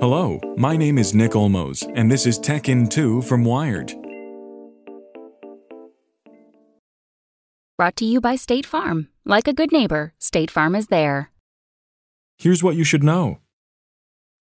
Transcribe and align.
Hello, 0.00 0.40
my 0.56 0.76
name 0.76 0.96
is 0.96 1.12
Nick 1.12 1.32
Olmos, 1.32 1.84
and 1.96 2.08
this 2.08 2.24
is 2.24 2.38
Tech 2.38 2.68
in 2.68 2.86
2 2.86 3.20
from 3.22 3.44
Wired. 3.44 3.92
Brought 7.76 7.96
to 7.96 8.04
you 8.04 8.20
by 8.20 8.36
State 8.36 8.64
Farm. 8.64 9.08
Like 9.24 9.48
a 9.48 9.52
good 9.52 9.72
neighbor, 9.72 10.14
State 10.20 10.52
Farm 10.52 10.76
is 10.76 10.86
there. 10.86 11.32
Here's 12.36 12.62
what 12.62 12.76
you 12.76 12.84
should 12.84 13.02
know. 13.02 13.40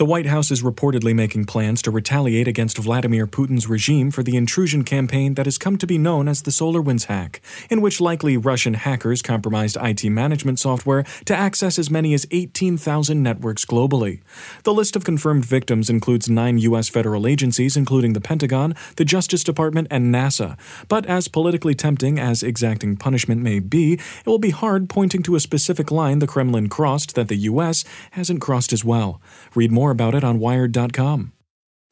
The 0.00 0.06
White 0.06 0.24
House 0.24 0.50
is 0.50 0.62
reportedly 0.62 1.14
making 1.14 1.44
plans 1.44 1.82
to 1.82 1.90
retaliate 1.90 2.48
against 2.48 2.78
Vladimir 2.78 3.26
Putin's 3.26 3.66
regime 3.66 4.10
for 4.10 4.22
the 4.22 4.34
intrusion 4.34 4.82
campaign 4.82 5.34
that 5.34 5.44
has 5.44 5.58
come 5.58 5.76
to 5.76 5.86
be 5.86 5.98
known 5.98 6.26
as 6.26 6.40
the 6.40 6.50
SolarWinds 6.50 7.04
hack, 7.04 7.42
in 7.68 7.82
which 7.82 8.00
likely 8.00 8.38
Russian 8.38 8.72
hackers 8.72 9.20
compromised 9.20 9.76
IT 9.78 10.04
management 10.04 10.58
software 10.58 11.02
to 11.26 11.36
access 11.36 11.78
as 11.78 11.90
many 11.90 12.14
as 12.14 12.26
18,000 12.30 13.22
networks 13.22 13.66
globally. 13.66 14.22
The 14.62 14.72
list 14.72 14.96
of 14.96 15.04
confirmed 15.04 15.44
victims 15.44 15.90
includes 15.90 16.30
nine 16.30 16.56
U.S. 16.56 16.88
federal 16.88 17.26
agencies, 17.26 17.76
including 17.76 18.14
the 18.14 18.22
Pentagon, 18.22 18.74
the 18.96 19.04
Justice 19.04 19.44
Department, 19.44 19.86
and 19.90 20.14
NASA. 20.14 20.58
But 20.88 21.04
as 21.04 21.28
politically 21.28 21.74
tempting 21.74 22.18
as 22.18 22.42
exacting 22.42 22.96
punishment 22.96 23.42
may 23.42 23.58
be, 23.58 24.00
it 24.24 24.26
will 24.26 24.38
be 24.38 24.48
hard 24.48 24.88
pointing 24.88 25.22
to 25.24 25.36
a 25.36 25.40
specific 25.40 25.90
line 25.90 26.20
the 26.20 26.26
Kremlin 26.26 26.70
crossed 26.70 27.16
that 27.16 27.28
the 27.28 27.36
U.S. 27.36 27.84
hasn't 28.12 28.40
crossed 28.40 28.72
as 28.72 28.82
well. 28.82 29.20
Read 29.54 29.70
more 29.70 29.89
about 29.90 30.14
it 30.14 30.24
on 30.24 30.38
Wired.com. 30.38 31.32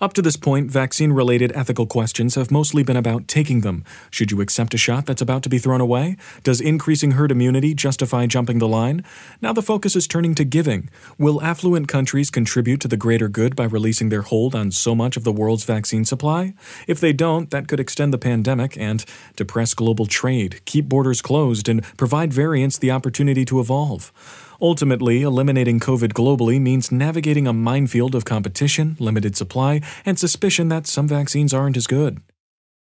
Up 0.00 0.12
to 0.12 0.22
this 0.22 0.36
point, 0.36 0.70
vaccine 0.70 1.10
related 1.10 1.50
ethical 1.56 1.84
questions 1.84 2.36
have 2.36 2.52
mostly 2.52 2.84
been 2.84 2.96
about 2.96 3.26
taking 3.26 3.62
them. 3.62 3.82
Should 4.12 4.30
you 4.30 4.40
accept 4.40 4.72
a 4.72 4.78
shot 4.78 5.06
that's 5.06 5.20
about 5.20 5.42
to 5.42 5.48
be 5.48 5.58
thrown 5.58 5.80
away? 5.80 6.16
Does 6.44 6.60
increasing 6.60 7.12
herd 7.12 7.32
immunity 7.32 7.74
justify 7.74 8.26
jumping 8.26 8.60
the 8.60 8.68
line? 8.68 9.04
Now 9.42 9.52
the 9.52 9.60
focus 9.60 9.96
is 9.96 10.06
turning 10.06 10.36
to 10.36 10.44
giving. 10.44 10.88
Will 11.18 11.42
affluent 11.42 11.88
countries 11.88 12.30
contribute 12.30 12.80
to 12.82 12.86
the 12.86 12.96
greater 12.96 13.28
good 13.28 13.56
by 13.56 13.64
releasing 13.64 14.08
their 14.08 14.22
hold 14.22 14.54
on 14.54 14.70
so 14.70 14.94
much 14.94 15.16
of 15.16 15.24
the 15.24 15.32
world's 15.32 15.64
vaccine 15.64 16.04
supply? 16.04 16.54
If 16.86 17.00
they 17.00 17.12
don't, 17.12 17.50
that 17.50 17.66
could 17.66 17.80
extend 17.80 18.14
the 18.14 18.18
pandemic 18.18 18.78
and 18.78 19.04
depress 19.34 19.74
global 19.74 20.06
trade, 20.06 20.64
keep 20.64 20.88
borders 20.88 21.20
closed, 21.20 21.68
and 21.68 21.82
provide 21.96 22.32
variants 22.32 22.78
the 22.78 22.92
opportunity 22.92 23.44
to 23.46 23.58
evolve. 23.58 24.12
Ultimately, 24.60 25.22
eliminating 25.22 25.78
COVID 25.78 26.12
globally 26.14 26.60
means 26.60 26.90
navigating 26.90 27.46
a 27.46 27.52
minefield 27.52 28.16
of 28.16 28.24
competition, 28.24 28.96
limited 28.98 29.36
supply, 29.36 29.80
and 30.04 30.18
suspicion 30.18 30.68
that 30.68 30.88
some 30.88 31.06
vaccines 31.06 31.54
aren't 31.54 31.76
as 31.76 31.86
good. 31.86 32.20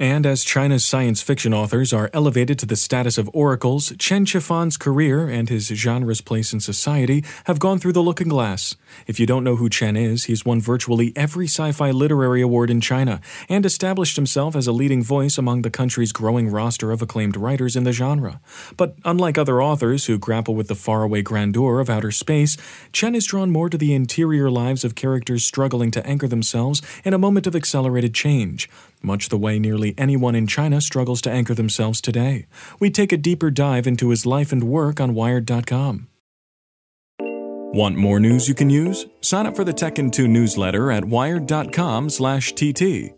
And 0.00 0.26
as 0.26 0.42
China's 0.42 0.84
science 0.84 1.22
fiction 1.22 1.54
authors 1.54 1.92
are 1.92 2.10
elevated 2.12 2.58
to 2.58 2.66
the 2.66 2.74
status 2.74 3.16
of 3.16 3.30
oracles, 3.32 3.92
Chen 3.96 4.26
Qiufan's 4.26 4.76
career 4.76 5.28
and 5.28 5.48
his 5.48 5.68
genre's 5.68 6.20
place 6.20 6.52
in 6.52 6.58
society 6.58 7.24
have 7.44 7.60
gone 7.60 7.78
through 7.78 7.92
the 7.92 8.02
looking 8.02 8.26
glass. 8.26 8.74
If 9.06 9.20
you 9.20 9.26
don't 9.26 9.44
know 9.44 9.54
who 9.54 9.68
Chen 9.68 9.96
is, 9.96 10.24
he's 10.24 10.44
won 10.44 10.60
virtually 10.60 11.12
every 11.14 11.46
sci 11.46 11.70
fi 11.70 11.92
literary 11.92 12.40
award 12.42 12.70
in 12.70 12.80
China 12.80 13.20
and 13.48 13.64
established 13.64 14.16
himself 14.16 14.56
as 14.56 14.66
a 14.66 14.72
leading 14.72 15.00
voice 15.00 15.38
among 15.38 15.62
the 15.62 15.70
country's 15.70 16.10
growing 16.10 16.48
roster 16.48 16.90
of 16.90 17.00
acclaimed 17.00 17.36
writers 17.36 17.76
in 17.76 17.84
the 17.84 17.92
genre. 17.92 18.40
But 18.76 18.96
unlike 19.04 19.38
other 19.38 19.62
authors 19.62 20.06
who 20.06 20.18
grapple 20.18 20.56
with 20.56 20.66
the 20.66 20.74
faraway 20.74 21.22
grandeur 21.22 21.78
of 21.78 21.88
outer 21.88 22.10
space, 22.10 22.56
Chen 22.90 23.14
is 23.14 23.26
drawn 23.26 23.52
more 23.52 23.70
to 23.70 23.78
the 23.78 23.94
interior 23.94 24.50
lives 24.50 24.82
of 24.82 24.96
characters 24.96 25.44
struggling 25.44 25.92
to 25.92 26.04
anchor 26.04 26.26
themselves 26.26 26.82
in 27.04 27.14
a 27.14 27.18
moment 27.18 27.46
of 27.46 27.54
accelerated 27.54 28.12
change 28.12 28.68
much 29.04 29.28
the 29.28 29.36
way 29.36 29.58
nearly 29.58 29.94
anyone 29.98 30.34
in 30.34 30.46
China 30.46 30.80
struggles 30.80 31.20
to 31.22 31.30
anchor 31.30 31.54
themselves 31.54 32.00
today. 32.00 32.46
We 32.80 32.90
take 32.90 33.12
a 33.12 33.16
deeper 33.16 33.50
dive 33.50 33.86
into 33.86 34.10
his 34.10 34.26
life 34.26 34.52
and 34.52 34.64
work 34.64 35.00
on 35.00 35.14
Wired.com. 35.14 36.08
Want 37.74 37.96
more 37.96 38.20
news 38.20 38.48
you 38.48 38.54
can 38.54 38.70
use? 38.70 39.06
Sign 39.20 39.46
up 39.46 39.56
for 39.56 39.64
the 39.64 39.72
Tech 39.72 39.98
in 39.98 40.10
2 40.10 40.28
newsletter 40.28 40.92
at 40.92 41.04
wired.com/tt. 41.04 43.14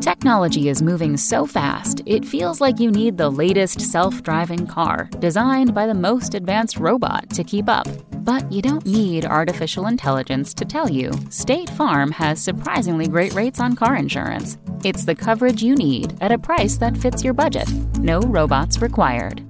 Technology 0.00 0.68
is 0.68 0.80
moving 0.80 1.16
so 1.16 1.44
fast, 1.44 2.02
it 2.06 2.24
feels 2.24 2.60
like 2.60 2.78
you 2.78 2.90
need 2.90 3.18
the 3.18 3.28
latest 3.28 3.80
self 3.80 4.22
driving 4.22 4.66
car 4.66 5.10
designed 5.18 5.74
by 5.74 5.86
the 5.86 5.94
most 5.94 6.34
advanced 6.34 6.78
robot 6.78 7.28
to 7.30 7.42
keep 7.42 7.68
up. 7.68 7.88
But 8.28 8.52
you 8.52 8.60
don't 8.60 8.84
need 8.84 9.24
artificial 9.24 9.86
intelligence 9.86 10.52
to 10.52 10.66
tell 10.66 10.90
you 10.90 11.12
State 11.30 11.70
Farm 11.70 12.10
has 12.10 12.38
surprisingly 12.38 13.08
great 13.08 13.32
rates 13.32 13.58
on 13.58 13.74
car 13.74 13.96
insurance. 13.96 14.58
It's 14.84 15.06
the 15.06 15.14
coverage 15.14 15.62
you 15.62 15.74
need 15.74 16.14
at 16.20 16.30
a 16.30 16.36
price 16.36 16.76
that 16.76 16.94
fits 16.94 17.24
your 17.24 17.32
budget. 17.32 17.66
No 18.00 18.20
robots 18.20 18.82
required. 18.82 19.42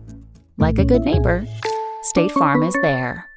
Like 0.58 0.78
a 0.78 0.84
good 0.84 1.02
neighbor, 1.02 1.44
State 2.02 2.30
Farm 2.30 2.62
is 2.62 2.76
there. 2.80 3.28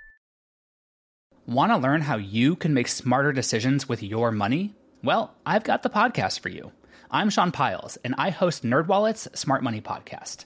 Want 1.48 1.72
to 1.72 1.78
learn 1.78 2.02
how 2.02 2.18
you 2.18 2.56
can 2.56 2.76
make 2.76 2.88
smarter 2.88 3.34
decisions 3.34 3.90
with 3.90 4.04
your 4.04 4.32
money? 4.32 4.76
Well, 5.04 5.34
I've 5.44 5.64
got 5.64 5.82
the 5.82 5.90
podcast 5.90 6.40
for 6.40 6.50
you. 6.50 6.72
I'm 7.10 7.32
Sean 7.32 7.52
Pyles, 7.52 7.98
and 8.04 8.14
I 8.16 8.30
host 8.30 8.64
NerdWallet's 8.64 9.28
Smart 9.34 9.64
Money 9.64 9.82
Podcast. 9.82 10.46